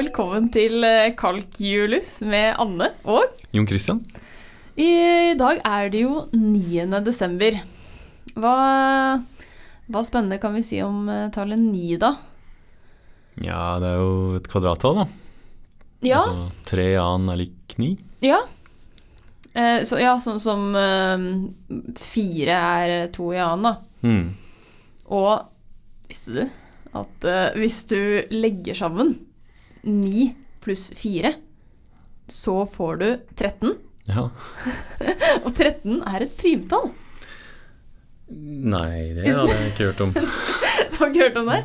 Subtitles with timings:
[0.00, 3.98] velkommen til eh, Kalkjulus med Anne og Jon Christian?
[4.80, 6.86] I dag er det jo 9.
[7.04, 7.58] desember.
[8.32, 8.54] Hva,
[9.90, 12.14] hva spennende kan vi si om eh, tallet 9, da?
[13.44, 15.06] Ja, det er jo et kvadrattall, da.
[16.06, 16.22] Ja.
[16.22, 17.92] Altså tre annen er lik ni.
[18.24, 18.40] ja.
[19.52, 21.30] Eh, så, ja, sånn som eh,
[22.00, 24.06] fire er to i annen, da.
[24.06, 24.28] Mm.
[25.12, 26.44] Og visste du
[26.96, 27.98] at eh, hvis du
[28.32, 29.18] legger sammen
[29.86, 30.30] 9
[30.64, 31.32] pluss 4,
[32.30, 33.74] så får du 13?
[34.10, 34.26] Ja.
[35.44, 36.90] Og 13 er et primtall.
[38.30, 40.14] Nei, det hadde jeg ikke hørt om.
[40.90, 41.60] Du har ikke hørt om det?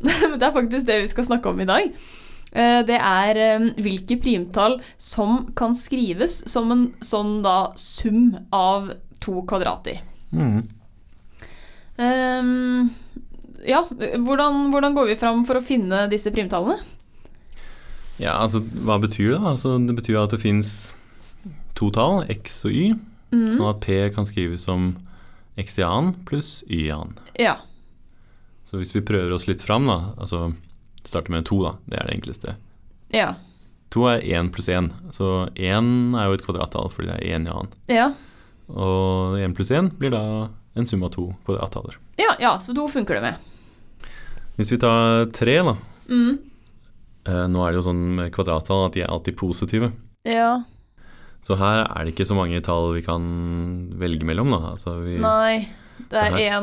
[0.00, 1.90] Men det er faktisk det vi skal snakke om i dag.
[2.54, 8.88] Eh, Det er eh, hvilke primtall som kan skrives som en sånn da sum av
[9.20, 10.00] to kvadrater.
[10.32, 10.62] Mm.
[12.00, 12.88] Um,
[13.68, 16.80] ja, hvordan, hvordan går vi fram for å finne disse primtallene?
[18.22, 19.42] Ja, altså, hva betyr det?
[19.42, 20.74] Altså, det betyr at det fins
[21.74, 22.92] to tall, x og y,
[23.34, 23.56] mm.
[23.56, 24.92] sånn at p kan skrives som
[25.58, 27.16] x i annen pluss y i annen.
[27.38, 27.56] Ja.
[28.68, 30.52] Så hvis vi prøver oss litt fram, da, altså
[31.04, 32.54] starte med to, da, det er det enkleste.
[33.14, 33.34] Ja.
[33.94, 37.46] To er én pluss én, så én er jo et kvadrattall fordi det er én
[37.46, 37.74] i annen.
[37.90, 38.08] Ja.
[38.70, 40.24] Og én pluss én blir da
[40.74, 41.98] en sum av to kvadrattaller.
[42.18, 43.52] ja, ja, så to funker det med.
[44.56, 45.76] Hvis vi tar tre, da.
[46.08, 46.38] Mm.
[47.26, 49.92] Eh, nå er det jo sånn med kvadrattall at de er alltid positive.
[50.28, 50.62] Ja.
[51.44, 53.24] Så her er det ikke så mange tall vi kan
[54.00, 54.72] velge mellom, da.
[54.74, 55.68] Altså vi, Nei,
[56.10, 56.60] det er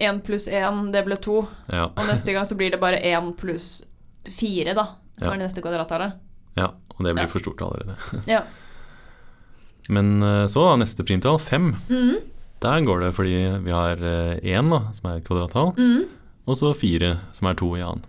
[0.00, 1.42] én pluss én, det ble to.
[1.72, 3.82] ja, Og neste gang så blir det bare én pluss
[4.28, 4.84] fire, da.
[5.18, 5.34] Som Ja.
[5.34, 6.12] er det neste kvadrattallet.
[6.56, 7.26] ja, og det blir Ja.
[7.28, 7.96] for stort allerede.
[8.26, 8.42] Ja.
[9.88, 11.74] Men eh, så, da, neste primtall, fem.
[11.88, 12.16] Mm.
[12.60, 16.04] Der går det fordi vi har én, da, som er et kvadrattall, Mm.
[16.46, 18.04] og så fire, som er to i annen.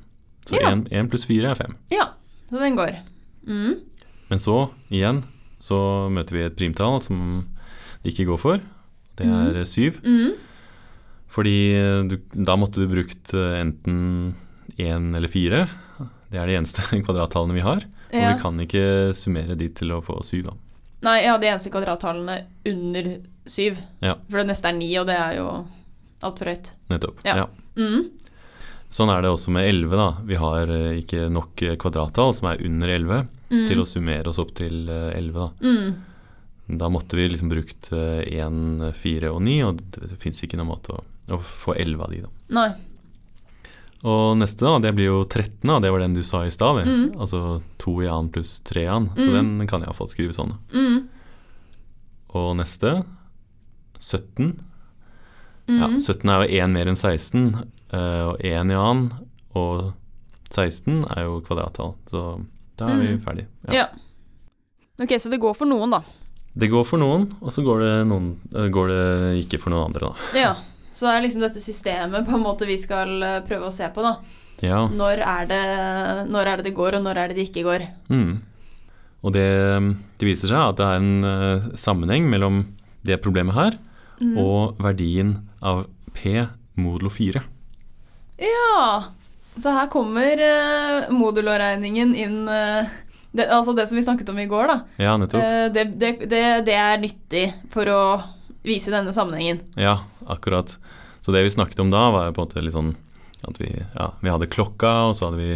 [0.48, 1.04] Så Ja.
[1.08, 1.76] pluss fire er fem.
[1.92, 2.14] Ja,
[2.50, 2.98] så den går.
[3.48, 3.80] Mm.
[4.30, 5.24] Men så, igjen,
[5.60, 7.46] så møter vi et primtall som
[8.04, 8.62] det ikke går for.
[9.18, 9.66] Det er mm.
[9.70, 10.00] syv.
[10.04, 10.34] Mm.
[11.32, 11.58] Fordi
[12.10, 14.36] du, da måtte du brukt eh, enten
[14.78, 15.68] én eller fire.
[16.32, 17.86] Det er de eneste kvadrattallene vi har.
[18.12, 18.34] Og Ja.
[18.34, 20.56] vi kan ikke summere de til å få syv, da.
[21.02, 22.36] Nei, jeg ja, de eneste kvadrattallene
[22.68, 23.08] under
[23.50, 23.80] syv.
[24.04, 24.18] Ja.
[24.30, 25.48] For det neste er ni, og det er jo
[26.22, 26.74] altfor høyt.
[26.92, 27.24] Nettopp.
[27.26, 27.38] Ja.
[27.42, 27.48] Ja.
[27.80, 28.12] Mm.
[28.92, 30.08] Sånn er det også med 11, da.
[30.28, 33.66] Vi har eh, ikke nok eh, kvadrattall som er under 11 Mm.
[33.68, 35.48] til å summere oss opp til eh, 11, da.
[35.68, 36.78] Mm.
[36.80, 40.70] Da måtte vi liksom brukt 1, 4 og 9, og det, det fins ikke noen
[40.70, 41.02] måte å,
[41.36, 42.30] å få 11 av de, da.
[42.56, 42.70] Nei.
[44.08, 45.80] Og neste, da, det blir jo 13, da.
[45.84, 46.80] Det var den du sa i stad.
[46.88, 47.10] Mm.
[47.22, 49.12] Altså 2 i annen pluss 3 i annen.
[49.20, 49.36] Så Mm.
[49.60, 50.56] den kan jeg iallfall skrive sånn.
[50.74, 51.04] Mm.
[52.40, 53.02] Og neste
[54.00, 54.56] 17.
[55.68, 57.44] Ja, 17 er jo 1 mer enn 16,
[57.94, 59.12] eh, og 1 i annen.
[59.56, 59.94] Og
[60.52, 62.24] 16 er jo kvadrattall, så
[62.78, 63.22] da er vi Mm.
[63.24, 63.46] ferdig.
[63.72, 63.88] Ja.
[65.02, 66.02] Ok, så det går for noen, da.
[66.58, 69.86] Det går for noen, og så går det, noen, eh, går det ikke for noen
[69.88, 70.40] andre, da.
[70.40, 70.56] Ja.
[70.94, 73.88] Så det er liksom dette systemet på en måte vi skal eh, prøve å se
[73.90, 74.18] på, da.
[74.62, 74.88] Ja.
[74.88, 75.62] Når er det,
[76.30, 77.88] når er det det går, og når er det det ikke går?
[78.10, 78.42] Mm.
[79.24, 79.48] Og det,
[80.20, 82.66] det viser seg at det er en sammenheng mellom
[83.04, 83.78] det problemet her
[84.22, 84.36] Mm.
[84.38, 85.34] og verdien
[85.66, 86.46] av P
[86.78, 87.42] modulo 4.
[88.42, 89.04] Ja!
[89.58, 92.92] Så her kommer uh, modulårregningen inn eh,
[93.36, 94.78] det, Altså det som vi snakket om i går, da.
[95.02, 95.44] Ja, nettopp.
[95.44, 98.02] Eh, det, det, det, det er nyttig for å
[98.64, 99.62] vise denne sammenhengen.
[99.80, 100.78] Ja, akkurat.
[101.22, 102.96] Så det vi snakket om da, var jo på en måte litt sånn
[103.48, 105.56] at vi, ja, vi hadde klokka, og så hadde vi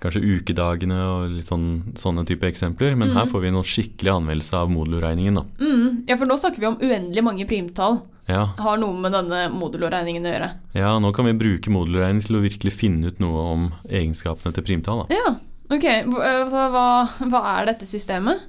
[0.00, 2.96] kanskje ukedagene og litt sånn, sånne type eksempler.
[2.96, 3.30] Men her Mhm.
[3.32, 5.34] får vi noen skikkelig anvendelse av moduloregningen.
[5.34, 5.42] da.
[5.58, 8.02] Mm, ja, for nå snakker vi om uendelig mange primtall.
[8.28, 10.50] Ja, Har noe med denne moduloregningen å gjøre.
[10.74, 14.64] ja, nå kan vi bruke moduloregning til å virkelig finne ut noe om egenskapene til
[14.64, 15.14] primtall, da.
[15.14, 15.36] Ja,
[15.70, 15.84] ok.
[15.84, 18.40] Eh, Så hva, hva er dette systemet?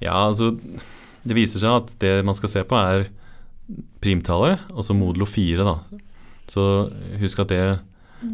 [0.00, 0.58] Ja, altså
[1.24, 3.06] Det viser seg at det man skal se på, er
[4.00, 5.76] primtallet, og så modulo 4, da.
[6.48, 6.90] Så
[7.20, 7.80] husk at det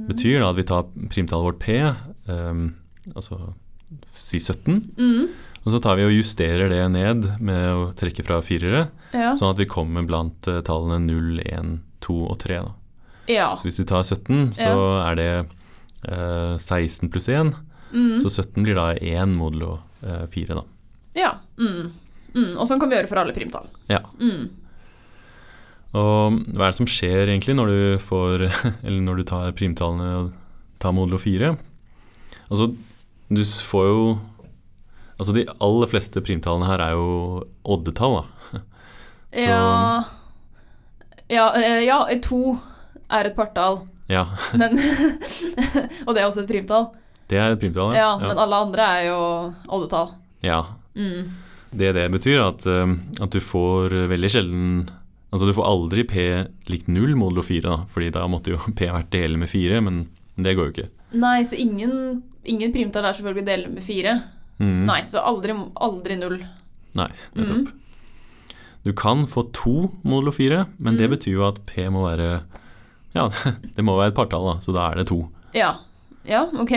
[0.08, 1.78] betyr da at vi tar primtallet vårt P,
[2.28, 2.74] um,
[3.14, 3.38] altså
[4.12, 5.28] si 17, Mm,
[5.64, 9.34] og så tar vi og justerer det ned med å trekke fra firere, ja.
[9.36, 11.72] sånn at vi kommer blant uh, tallene 0, 1,
[12.04, 12.60] 2 og 3.
[12.64, 12.74] Da.
[13.32, 13.48] ja.
[13.60, 14.74] Så hvis vi tar 17, så
[15.04, 15.30] er det
[16.08, 17.54] uh, 16 pluss 1,
[17.88, 20.62] Mm, så 17 blir da 1 modulo uh, 4, da.
[21.16, 21.30] ja.
[21.56, 21.86] Mm,
[22.34, 22.50] mm.
[22.60, 23.64] Og sånn kan vi gjøre for alle primtall.
[23.88, 24.02] Ja.
[24.20, 24.50] Mm.
[25.96, 28.42] Og hva er det som skjer egentlig når du får
[28.86, 30.32] Eller når du tar primtallene og
[30.82, 31.54] tar modulo 4?
[32.50, 32.70] Altså,
[33.32, 34.02] du får jo
[35.18, 37.06] Altså, de aller fleste primtallene her er jo
[37.66, 38.60] oddetall, da.
[39.32, 40.04] Så- Ja
[41.28, 42.54] ja, eh, ja, to
[43.12, 44.22] er et partall, Ja.
[44.56, 44.78] men
[46.06, 46.86] Og det er også et primtall.
[47.28, 49.18] Det er et primtall, Ja, ja men alle andre er jo
[49.68, 50.14] oddetall.
[50.44, 50.62] ja.
[50.96, 51.28] Mm.
[51.70, 54.70] Det det betyr, at, eh, at du får veldig sjelden
[55.32, 56.22] Altså du får aldri P
[56.72, 60.06] lik null modulo 4, da, fordi da måtte jo P vært dele med 4, men
[60.38, 60.88] det går jo ikke.
[61.18, 64.14] Nei, så ingen, ingen primtall er selvfølgelig delt med fire.
[64.58, 64.86] Mm.
[64.88, 65.54] Nei, så aldri,
[65.84, 66.38] aldri null.
[66.98, 67.74] Nei, nettopp.
[68.86, 69.74] Du kan få to
[70.06, 71.16] modulo 4, men det Mm.
[71.16, 72.42] betyr jo at P må være
[73.16, 73.28] Ja,
[73.76, 75.20] det må være et partall, da, så da er det to.
[75.56, 75.74] Ja.
[76.28, 76.72] Ja, ok.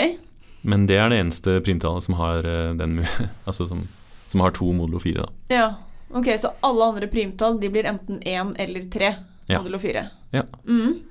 [0.63, 3.00] Men det er det eneste primtallet som har eh, den
[3.47, 3.86] Altså som,
[4.31, 5.31] som har to modulo 4, da.
[5.54, 5.69] Ja.
[6.13, 9.13] Ok, så alle andre primtall de blir enten én eller tre.
[9.49, 9.59] Ja.
[9.59, 10.05] Og, fire.
[10.31, 10.43] Ja.
[10.67, 11.01] Mm.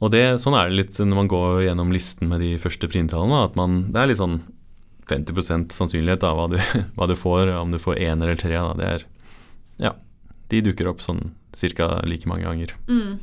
[0.00, 3.42] Og det, sånn er det litt når man går gjennom listen med de første primtallene.
[3.48, 4.40] At man, det er litt sånn
[5.10, 6.58] 50% sannsynlighet av hva du,
[6.96, 8.56] hva du får, om du får én eller tre.
[8.56, 8.76] Da.
[8.78, 9.06] Det er,
[9.88, 9.94] ja,
[10.52, 11.34] de dukker opp sånn
[11.76, 11.92] ca.
[12.06, 12.76] like mange ganger.
[12.88, 13.18] Mm.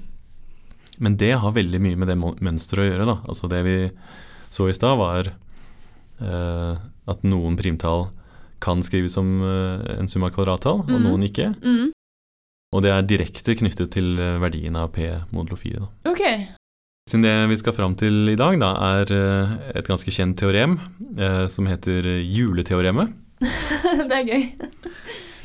[0.97, 3.09] Men det har veldig mye med det mønsteret å gjøre.
[3.09, 3.17] Da.
[3.29, 3.77] Altså det vi
[4.53, 8.07] så i stad, var eh, at noen primtall
[8.63, 11.03] kan skrives som eh, en sum av kvadrattall, og Mhm.
[11.03, 11.51] noen ikke.
[11.63, 11.91] Mm.
[12.75, 15.79] Og det er direkte knyttet til eh, verdien av P modulo 4.
[15.79, 16.11] Da.
[16.11, 16.23] Ok.
[17.07, 20.77] Siden det vi skal fram til i dag, da, er eh, et ganske kjent teorem
[21.17, 23.13] eh, som heter juleteoremet.
[24.09, 24.43] det er gøy.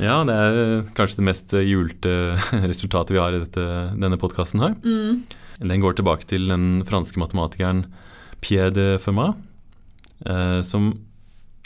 [0.02, 4.64] Ja, det er kanskje det mest julete julte resultatet vi har i dette, denne podkasten
[4.64, 4.74] her.
[4.82, 5.22] Mm.
[5.62, 7.84] Den går tilbake til den franske matematikeren
[8.42, 9.36] Pierre de Fermat,
[10.26, 10.96] eh, som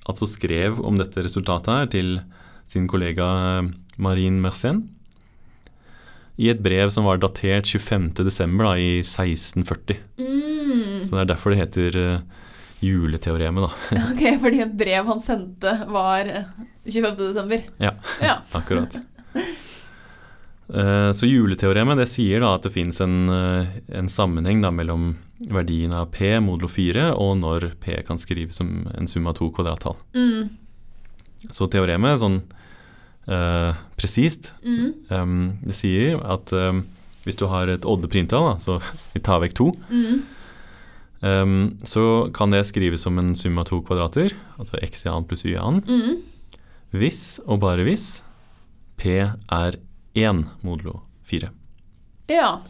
[0.07, 2.13] altså skrev om dette resultatet her til
[2.71, 3.27] sin kollega
[3.61, 3.73] eh,
[4.03, 4.93] Marine Mersenne
[6.37, 8.19] i et brev som var datert 25.12.
[8.77, 9.97] i 1640.
[10.21, 11.05] Mm.
[11.05, 12.47] Så det er derfor det heter eh,
[12.85, 14.01] juleteoremet, da.
[14.13, 16.29] Ok, fordi et brev han sendte var
[16.85, 17.15] 25.
[17.23, 17.65] desember.
[17.81, 17.95] Ja.
[18.21, 18.41] Ja.
[18.57, 19.01] Akkurat.
[20.75, 23.67] Eh, Så juleteoremet det sier da at det finnes en, eh,
[23.99, 25.17] en sammenheng da mellom
[25.53, 29.51] verdien av P modulo 4 og når P kan skrives som en sum av to
[29.51, 29.97] kvadrattall.
[30.15, 30.49] Mm.
[31.53, 32.43] Så teoremet sånn
[33.29, 34.93] uh, presist Mm.
[35.11, 36.85] um, det sier at um,
[37.25, 38.81] hvis du har et oddeprimtall, da, så
[39.15, 40.23] vi tar vekk to, Mm.
[41.23, 45.27] um, så kan det skrives som en sum av to kvadrater, altså x i annen
[45.29, 46.23] pluss y i annen, Mm.
[46.95, 48.23] hvis og bare hvis
[48.97, 49.77] P er 1
[50.63, 51.51] modulo 4.
[52.33, 52.61] Ja.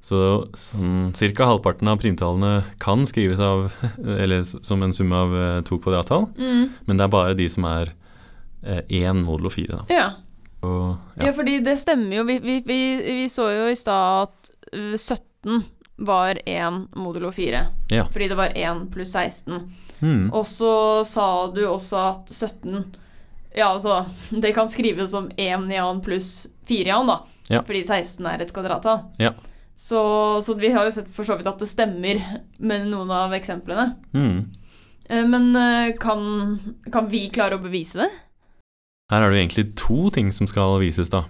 [0.00, 1.44] Så sånn, ca.
[1.50, 3.66] halvparten av primtallene kan skrives av,
[4.22, 6.70] eller som en sum av eh, to kvadrattall, Mm.
[6.86, 7.92] men det er bare de som er
[8.88, 9.66] én modulo 4.
[9.76, 9.84] Da.
[9.88, 10.08] ja.
[10.62, 11.32] Og, Ja, ja.
[11.32, 12.24] fordi det stemmer jo.
[12.28, 12.80] Vi, vi, vi,
[13.24, 15.62] vi så jo i stad at uh, 17
[16.04, 17.62] var 1 modulo 4.
[17.88, 18.04] Ja.
[18.12, 19.56] Fordi det var 1 pluss 16.
[20.02, 20.26] Mm.
[20.36, 20.74] Og så
[21.08, 22.84] sa du også at 17
[23.56, 24.02] Ja, altså
[24.44, 27.18] Det kan skrives som 1 i annen pluss 4 i han, da.
[27.50, 27.64] Ja.
[27.66, 29.04] Fordi 16 er et kvadrattall.
[29.20, 29.34] Ja.
[29.80, 30.00] Så,
[30.44, 32.20] så vi har jo sett for så vidt at det stemmer
[32.60, 33.94] med noen av eksemplene.
[34.14, 34.50] Hmm.
[35.10, 36.22] Eh, Men eh, kan,
[36.92, 38.10] kan vi klare å bevise det?
[39.10, 41.24] Her er det jo egentlig to ting som skal vises, da.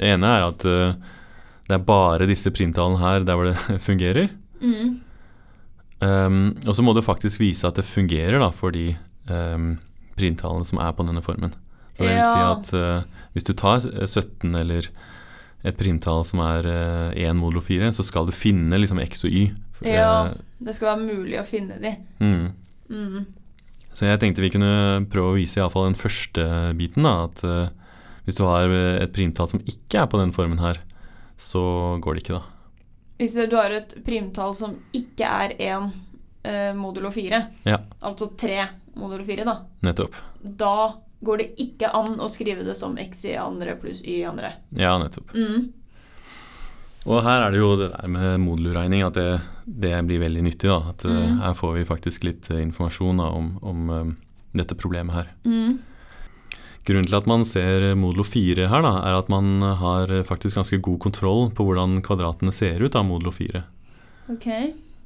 [0.00, 0.96] Det ene er at eh,
[1.68, 4.32] det er bare disse primtallene her der hvor det fungerer.
[4.60, 4.98] Mm.
[6.00, 8.94] Um, og så må du faktisk vise at det fungerer da, for de
[9.28, 9.74] um,
[10.16, 11.52] primtallene som er på denne formen.
[11.94, 14.86] Så det vil si at uh, hvis du tar eh, 17 eller
[15.64, 19.30] et primtall som er uh, 1 modulo 4, så skal du finne liksom x og
[19.34, 19.50] y.
[19.84, 20.26] Ja.
[20.30, 21.94] eh, Det skal være mulig å finne de.
[22.20, 22.48] mm.
[22.90, 23.26] Mm.
[23.94, 26.44] Så jeg tenkte vi kunne prøve å vise iallfall den første
[26.78, 27.02] biten.
[27.06, 27.68] da, At uh,
[28.24, 30.78] hvis du har eh, et primtall som ikke er på den formen her,
[31.40, 32.42] så går det ikke, da.
[33.20, 37.80] Hvis du har et primtall som ikke er 1 uh, modulo 4, Ja.
[38.00, 38.62] altså 3
[38.96, 40.14] modulo 4, da, Nettopp.
[40.42, 40.74] da
[41.24, 44.54] går det ikke an å skrive det som x i andre pluss y i andre.
[44.76, 45.34] Ja, nettopp.
[45.34, 45.68] Mm.
[47.08, 50.68] Og her er det jo det der med modulregning at det, det blir veldig nyttig.
[50.68, 51.38] da, At eh, Mm.
[51.40, 54.10] her får vi faktisk litt eh, informasjon da, om, om eh,
[54.56, 55.30] dette problemet her.
[55.44, 55.78] Mm.
[56.84, 60.80] Grunnen til at man ser modulo 4 her, da, er at man har faktisk ganske
[60.80, 63.62] god kontroll på hvordan kvadratene ser ut av modulo 4.
[64.32, 64.46] Ok.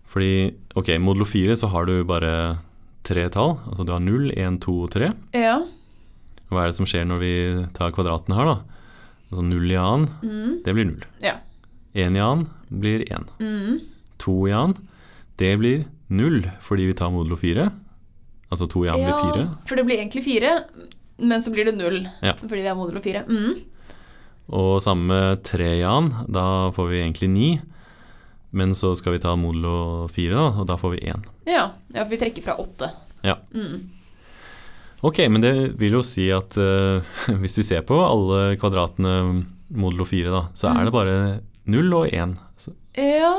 [0.07, 2.59] Fordi ok, modulo 4 så har du bare
[3.05, 3.57] tre tall.
[3.71, 5.13] Altså du har 0, 1, 2 og 3.
[5.35, 5.57] Ja.
[6.55, 7.33] Hva er det som skjer når vi
[7.77, 8.57] tar kvadratene her, da?
[9.33, 10.63] Altså null i annen, Mm.
[10.65, 11.05] det blir null.
[11.25, 11.37] Ja.
[11.95, 13.27] Én i annen blir én.
[13.41, 13.81] Mm.
[14.23, 14.77] To i annen,
[15.39, 15.85] det blir
[16.15, 17.71] null fordi vi tar modulo fire.
[18.53, 19.49] Altså to i annen blir 4.
[19.67, 20.65] for det blir egentlig fire,
[21.19, 22.35] men så blir det null Ja.
[22.35, 23.25] fordi vi har modulo fire.
[23.27, 23.63] Mm.
[24.55, 27.61] Og samme 3 i annen, da får vi egentlig ni.
[28.53, 31.25] Men så skal vi ta modulo fire, da, og da får vi én.
[31.47, 31.71] Ja.
[31.93, 32.91] ja, for vi trekker fra åtte.
[33.25, 33.39] Ja.
[33.55, 33.91] Mm.
[35.05, 37.05] Ok, men det vil jo si at uh,
[37.43, 39.17] hvis vi ser på alle kvadratene
[39.75, 40.79] modulo 4, da, så Mm.
[40.81, 41.17] er det bare
[41.75, 42.35] 0 og 1.
[42.61, 43.35] Så, Ja,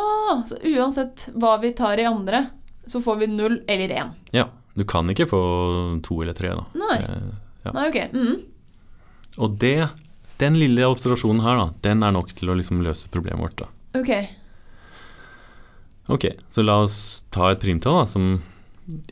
[0.49, 2.43] så uansett hva vi tar i andre,
[2.85, 4.13] så får vi 0 eller 1.
[4.35, 4.47] Ja.
[4.75, 5.39] Du kan ikke få
[6.03, 6.65] 2 eller 3, da.
[6.75, 6.97] Nei.
[6.99, 7.29] Eh,
[7.63, 7.71] ja.
[7.77, 7.99] Nei, ok.
[8.11, 8.41] Mm.
[9.39, 9.87] Og det,
[10.41, 13.61] den lille observasjonen her, da, den er nok til å liksom løse problemet vårt.
[13.63, 13.69] da.
[14.01, 14.11] Ok.
[16.11, 18.25] Ok, så la oss ta et primtall da, som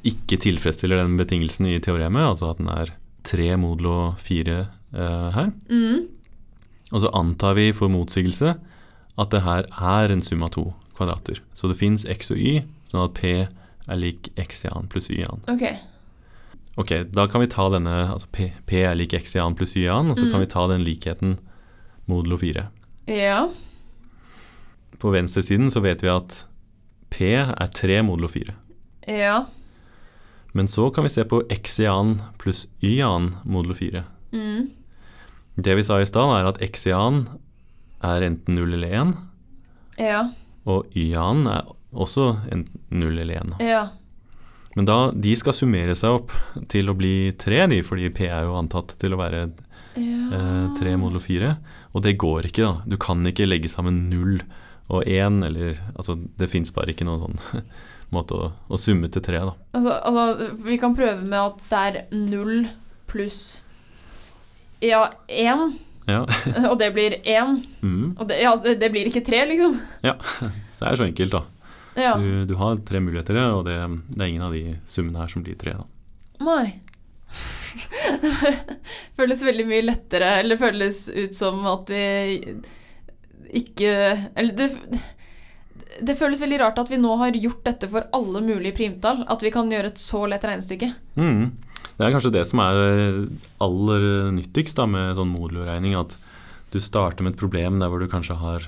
[0.06, 2.92] ikke tilfredsstiller den betingelsen i teoremet, altså at den er
[3.26, 5.52] tre modulo fire eh, her.
[5.72, 6.08] Mm.
[6.94, 8.54] Og så antar vi for motsigelse
[9.18, 11.40] at det her er en sum av to kvadrater.
[11.58, 12.60] Så det fins x og y,
[12.92, 13.34] sånn at p
[13.90, 15.44] er lik x i annen pluss y i annen.
[15.50, 15.66] Ok.
[16.84, 19.76] Ok, da kan vi ta denne, altså p, p er lik x i annen pluss
[19.78, 20.32] y i annen, og så Mm.
[20.32, 21.36] kan vi ta den likheten
[22.10, 22.68] modulo 4.
[23.08, 23.50] Ja.
[25.02, 26.46] På venstresiden så vet vi at
[27.14, 28.54] p er 3 modulo 4.
[29.08, 29.46] Ja.
[30.54, 34.04] Men så kan vi se på x i annen pluss y i annen modulo 4.
[34.34, 34.70] Mm.
[35.56, 37.28] Det vi sa i stad, er at x i annen
[38.04, 39.14] er enten 0 eller 1,
[40.02, 40.22] Ja.
[40.66, 43.54] og y i annen er også enten 0 eller 1.
[43.62, 43.84] Ja.
[44.76, 46.34] Men da, de skal summere seg opp
[46.70, 49.44] til å bli 3, de, fordi p er jo antatt til å være
[50.02, 50.22] ja.
[50.34, 51.52] eh, 3 modulo 4.
[51.94, 52.82] Og det går ikke, da.
[52.90, 54.50] Du kan ikke legge sammen 0 og
[54.90, 57.64] 1, eller Altså, det fins bare ikke noen sånn
[58.16, 59.54] måte å, å summe til 3, da.
[59.74, 62.68] Altså, altså, vi kan prøve med at det er null
[63.10, 63.62] pluss
[64.84, 65.78] ja, én,
[66.10, 66.26] Ja.
[66.70, 67.62] og det blir én.
[67.80, 68.16] Mm.
[68.20, 69.78] Og det, ja, det, det blir ikke tre, liksom.
[70.74, 71.44] Så det er så enkelt, da.
[71.96, 72.16] Ja.
[72.20, 73.78] Du, du har tre muligheter, og det,
[74.10, 75.88] det er ingen av de summene her som blir tre, da.
[76.44, 76.80] Nei.
[79.18, 82.04] føles veldig mye lettere, eller føles ut som at vi
[83.54, 83.92] ikke
[84.36, 84.68] Eller det,
[86.02, 89.24] det føles veldig rart at vi nå har gjort dette for alle mulige primtall.
[89.30, 90.90] At vi kan gjøre et så lett regnestykke.
[91.16, 91.52] Mm.
[91.98, 92.80] Det er kanskje det som er
[93.62, 96.16] aller nyttigst da, med sånn moduloregning, at
[96.74, 98.66] du starter med et problem der hvor du kanskje har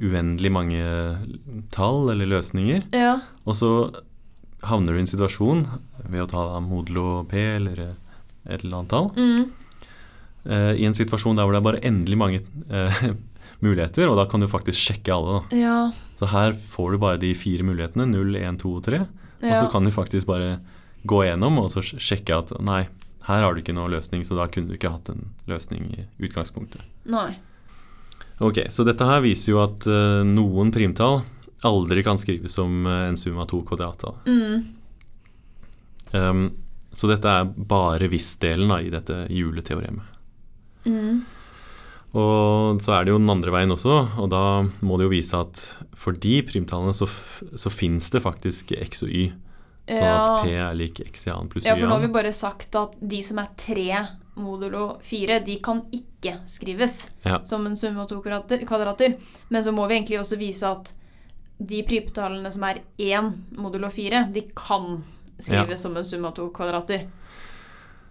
[0.00, 0.84] uendelig mange
[1.74, 3.16] tall eller løsninger, Ja.
[3.44, 3.70] og så
[4.62, 5.66] havner du i en situasjon
[6.06, 7.82] ved å ta da modulo p eller
[8.46, 9.50] et eller annet tall, Mm.
[10.46, 13.12] eh, i en situasjon der hvor det er bare endelig mange eh,
[13.64, 15.40] muligheter, og da kan du faktisk sjekke alle.
[15.50, 15.60] Da.
[15.60, 15.78] Ja.
[16.18, 19.02] Så her får du bare de fire mulighetene, 0, 1, 2 og 3,
[19.40, 20.58] og så kan du faktisk bare
[21.08, 22.82] gå gjennom og så sjekke at nei,
[23.24, 26.06] her har du ikke noen løsning, så da kunne du ikke hatt en løsning i
[26.26, 26.82] utgangspunktet.
[27.08, 27.38] Nei.
[28.40, 31.20] Ok, Så dette her viser jo at uh, noen primtall
[31.68, 34.16] aldri kan skrives som uh, en sum av to kvadrattall.
[34.24, 34.62] Mm.
[36.16, 36.46] Um,
[36.92, 40.16] så dette er bare hvis-delen i dette juleteoremet.
[40.88, 41.20] Mm.
[42.10, 44.42] Og så er det jo den andre veien også, og da
[44.82, 45.60] må det jo vise at
[45.94, 49.28] for de primtallene så, så fins det faktisk x og y.
[49.90, 52.02] Sånn at p er lik x i annen pluss Ja, y Ja, for nå har
[52.04, 53.86] vi bare sagt at de som er tre
[54.40, 57.40] modulo fire, de kan ikke skrives Ja.
[57.46, 59.16] som en sum av to kvadrater.
[59.50, 60.92] Men så må vi egentlig også vise at
[61.60, 65.02] de primtallene som er én modulo fire, de kan
[65.38, 67.08] skrives som en sum av to kvadrater.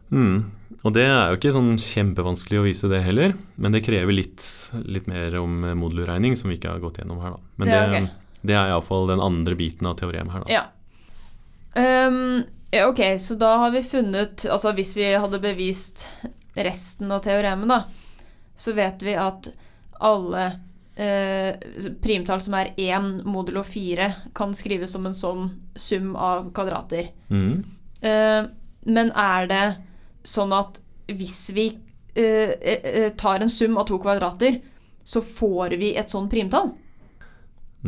[0.10, 0.52] Mm.
[0.80, 4.46] Og det er jo ikke sånn kjempevanskelig å vise det heller, men det krever litt,
[4.88, 7.56] litt mer om modulregning, som vi ikke har gått gjennom her, da.
[7.60, 10.60] Men det, det, er det er iallfall den andre biten av teoremet her, da.
[10.60, 10.64] Ja.
[12.08, 16.08] Um, ja, ok, så da har vi funnet Altså hvis vi hadde bevist
[16.58, 18.26] resten av teoremet, da,
[18.58, 19.52] så vet vi at
[20.04, 20.46] alle
[21.00, 21.56] eh,
[22.02, 27.12] primtall som er 1 modulo 4, kan skrives som en sånn sum av kvadrater.
[27.30, 27.62] Mm.
[28.02, 28.42] Eh,
[28.90, 29.64] men er det
[30.30, 30.78] sånn at
[31.10, 31.68] hvis vi
[32.14, 34.60] eh, eh, tar en sum av to kvadrater,
[35.10, 36.76] så får vi et sånn primtall?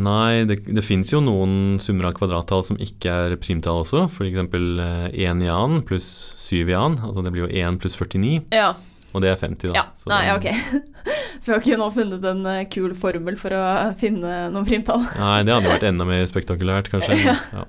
[0.01, 4.05] Nei, det, det fins jo noen summer av kvadrattall som ikke er primtall også.
[4.07, 4.38] F.eks.
[4.55, 6.07] Uh, 1 i annen pluss
[6.39, 6.95] 7 i annen.
[7.03, 8.69] Altså det blir jo 1 pluss 49, Ja.
[9.12, 9.81] og det er 50, da.
[9.81, 10.48] Ja, Så nei, ok.
[11.41, 13.63] Så vi har ikke nå funnet en eh, kul formel for å
[14.00, 15.03] finne noen primtall.
[15.19, 17.19] Nei, det hadde vært enda mer spektakulært, kanskje.
[17.27, 17.36] Ja.
[17.51, 17.67] Ja.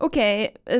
[0.00, 0.16] Ok,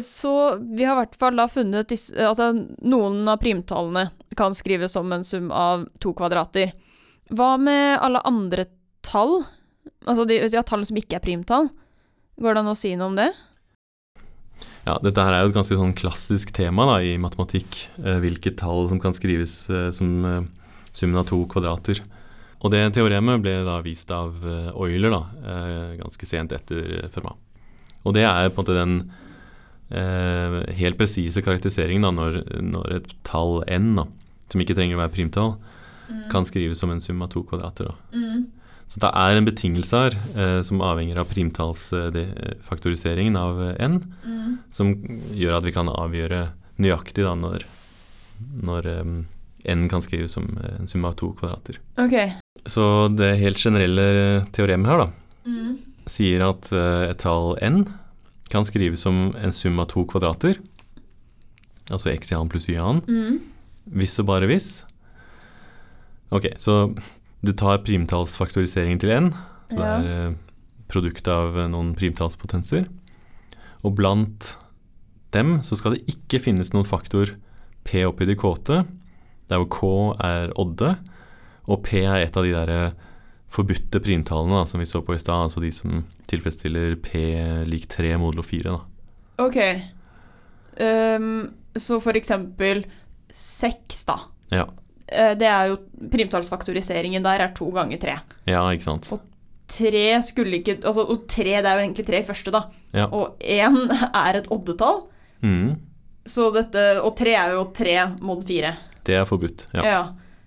[0.00, 2.40] så vi har i hvert fall da funnet disse, at
[2.80, 4.06] noen av primtallene
[4.38, 6.72] kan skrives som en sum av to kvadrater.
[7.28, 8.64] Hva med alle andre
[9.04, 9.42] tall?
[10.08, 11.68] Altså de de tall som ikke er primtall?
[12.40, 13.28] Går det an å si noe om det?
[14.88, 17.82] Ja, dette her er jo et ganske sånn klassisk tema da, i matematikk.
[18.00, 20.48] Eh, hvilke tall som kan skrives eh, som eh,
[20.96, 22.00] summen av to kvadrater.
[22.64, 25.14] Og det teoremet ble da vist av Euler
[25.96, 27.38] ganske sent etter Fermat.
[28.04, 28.94] Og det er på en måte den
[29.90, 34.04] eh, helt presise karakteriseringen da, når, når et tall n, da,
[34.50, 35.52] som ikke trenger å være primtall,
[36.32, 37.86] kan skrives som en sum av to kvadrater.
[38.10, 38.40] Mm.
[38.90, 44.56] Så det er en betingelse her eh, som avhenger av primtallsfaktoriseringen av eh, n, Mm.
[44.70, 44.90] som
[45.36, 46.40] gjør at vi kan avgjøre
[46.82, 47.60] nøyaktig da når,
[48.64, 49.12] når em,
[49.68, 51.78] n kan skrives som eh, en sum av to kvadrater.
[52.00, 52.28] Okay.
[52.66, 52.82] Så
[53.14, 54.06] det helt generelle
[54.54, 55.10] teoremet her da,
[55.46, 55.78] Mm.
[56.10, 57.84] Sier at eh, et tall n
[58.50, 60.58] kan skrives som en sum av to kvadrater,
[61.90, 63.40] altså x i annen pluss y i annen, Mm.
[63.94, 64.70] hvis og bare hvis.
[66.34, 66.94] Ok, så
[67.42, 69.30] du tar primtallsfaktoriseringen til n,
[69.70, 69.98] så Ja.
[70.00, 70.34] det er eh,
[70.90, 72.88] produkt av noen primtallspotenser.
[73.84, 74.56] Og blant
[75.32, 77.30] dem så skal det ikke finnes noen faktor
[77.84, 78.84] p oppi det kåte,
[79.48, 80.98] der hvor k er odde,
[81.68, 82.92] og p er et av de der eh,
[83.50, 87.22] forbudte primtallene da, som vi så på i stad, altså de som tilfredsstiller p
[87.66, 88.70] lik 3 modulo 4.
[88.70, 88.80] Da.
[89.42, 89.58] Ok.
[90.80, 92.84] Um, så for eksempel
[93.34, 94.18] 6, da.
[94.54, 94.64] Ja.
[95.10, 95.76] Eh, det er jo
[96.10, 98.16] Primtallsfaktoriseringen der er to ganger tre.
[98.46, 99.10] ja, ikke sant.
[99.70, 102.64] Tre skulle ikke altså, Og tre, det er jo egentlig tre i første, da.
[102.94, 103.04] Ja.
[103.14, 103.76] Og én
[104.24, 105.04] er et oddetall.
[105.42, 105.76] Mm,
[106.26, 108.74] Så dette, og tre er jo tre mod fire.
[109.06, 109.68] det er forbudt.
[109.74, 109.82] Ja.
[109.86, 110.00] Ja.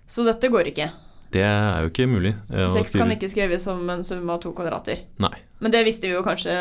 [0.06, 0.90] Så dette går ikke.
[1.34, 2.30] Det er jo ikke mulig.
[2.54, 5.00] eh, Seks kan ikke skrives som en sum av to kvadrater.
[5.22, 5.32] Nei.
[5.64, 6.52] Men det visste vi jo kanskje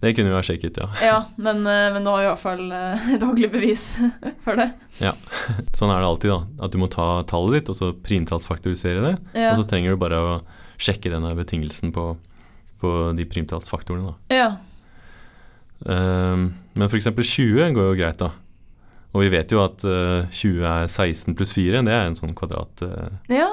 [0.00, 0.86] Det kunne vi ha sjekket, ja.
[1.02, 3.84] Ja, men, eh, men nå har vi i hvert fall eh, daglig bevis
[4.46, 4.70] for det.
[5.02, 5.12] Ja.
[5.76, 6.64] Sånn er det alltid, da.
[6.64, 9.14] At du må ta tallet ditt, og så primtallsfaktorisere det.
[9.36, 9.50] Ja.
[9.52, 10.32] Og så trenger du bare å
[10.80, 12.06] sjekke denne betingelsen på,
[12.80, 14.40] på de primtallsfaktorene, da.
[14.40, 14.48] ja.
[15.84, 17.04] Um, men f.eks.
[17.12, 18.30] 20 går jo greit, da.
[19.16, 22.34] Og vi vet jo at uh, 20 er 16 pluss 4, det er en sånn
[22.36, 23.22] kvadratsum.
[23.32, 23.48] Ja.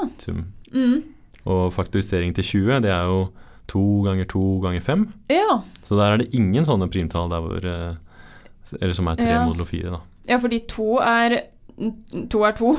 [0.74, 1.04] Mm.
[1.48, 3.20] og faktorisering til 20, det er jo
[3.72, 5.06] 2 ganger 2 ganger 5.
[5.32, 5.60] Ja.
[5.86, 7.94] Så der er det ingen sånne primtall der hvor uh,
[8.82, 9.46] Eller som er 3 Ja.
[9.48, 10.02] modulo 4, da.
[10.34, 11.38] ja, fordi 2 er
[11.78, 12.74] 2, er 2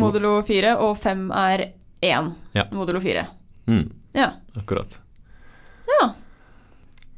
[0.00, 1.68] modulo 4, og 5 er
[2.02, 2.66] 1 Ja.
[2.72, 3.26] modulo 4.
[3.70, 4.32] Mm, Ja.
[4.58, 4.98] akkurat.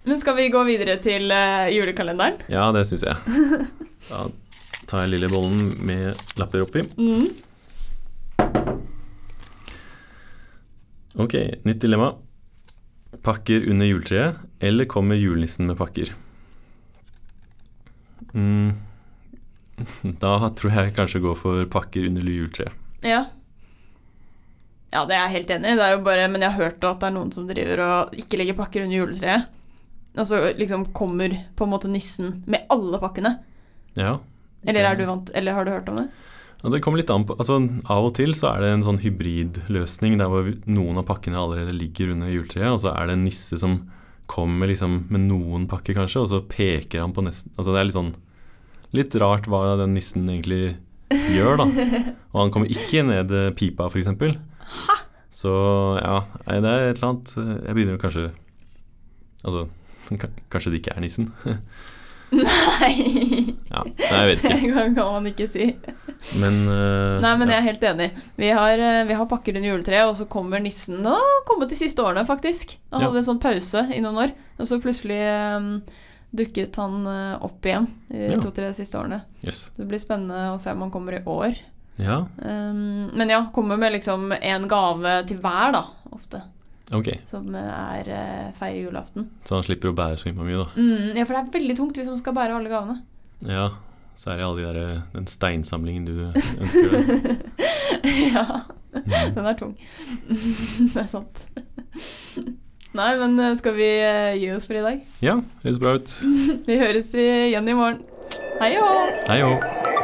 [0.07, 2.37] Men skal vi gå videre til eh, julekalenderen?
[2.53, 3.17] Ja, det syns jeg.
[4.11, 4.21] Da
[4.87, 6.85] tar jeg lille bollen med lapper oppi.
[6.99, 7.27] Mm.
[11.17, 12.13] Ok, nytt dilemma.
[13.25, 16.13] Pakker under juletreet, eller kommer julenissen med pakker?
[18.35, 18.77] Mm.
[20.23, 22.85] Da tror jeg kanskje går for pakker under juletreet.
[23.05, 23.25] Ja.
[24.93, 25.81] Ja, det er jeg helt enig i.
[26.05, 28.87] Bare, men jeg har hørt at det er noen som driver og ikke legger pakker
[28.87, 29.51] under juletreet.
[30.17, 33.35] Og så liksom kommer på en måte nissen med alle pakkene.
[33.99, 34.15] Ja.
[34.65, 36.07] Eller, er du vant, eller har du hørt om det?
[36.63, 37.59] Ja, det kommer litt an på altså,
[37.93, 41.77] Av og til så er det en sånn hybridløsning der hvor noen av pakkene allerede
[41.77, 43.83] ligger under juletreet, og så er det en nisse som
[44.27, 47.89] kommer liksom med noen pakker, kanskje, og så peker han på nesten Altså det er
[47.89, 48.15] litt sånn
[48.97, 50.77] Litt rart hva den nissen egentlig
[51.35, 51.67] gjør, da.
[52.33, 54.09] Og han kommer ikke ned eh, pipa, f.eks.
[55.37, 55.53] Så
[56.01, 58.31] ja, det er et eller annet eh, Jeg begynner kanskje
[59.47, 59.67] Altså,
[60.53, 61.29] kanskje det ikke er nissen.
[62.35, 65.67] Nei, Ja, jeg vet det kan kan man ikke si.
[66.41, 68.09] Men uh, Nei, men jeg er helt enig.
[68.41, 71.15] Vi har, eh, vi har pakker under juletreet, og så kommer nissen Å,
[71.49, 72.77] kommet de siste årene, faktisk.
[72.95, 75.21] Han hadde en sånn pause i noen år, og så plutselig
[75.61, 75.71] um,
[76.37, 77.07] dukket han
[77.45, 78.41] opp igjen i de Ja.
[78.43, 79.21] to-tre siste årene.
[79.45, 79.67] Yes.
[79.77, 81.57] Det blir spennende å se om han kommer i år.
[82.01, 86.43] Ja, Um, men ja, kommer med liksom en gave til hver, da, ofte.
[86.95, 87.19] Okay.
[87.27, 89.31] Som er uh, feirer julaften.
[89.49, 90.69] Så han slipper å bære så mye, da.
[90.77, 93.01] Mm, ja, for det er veldig tungt hvis man skal bære alle gavene.
[93.45, 93.69] Ja,
[94.17, 97.37] så er det alle de der, den steinsamlingen du ønsker deg.
[98.33, 98.47] ja,
[98.97, 99.35] Mm.
[99.35, 99.75] den er tung.
[100.95, 101.43] det er sant.
[102.97, 105.03] Nei, men eh, skal vi eh, gi oss for i dag?
[105.21, 105.35] Ja,
[105.67, 106.15] høres bra ut.
[106.71, 108.01] Vi høres igjen i morgen.
[108.63, 109.96] Hei og hå.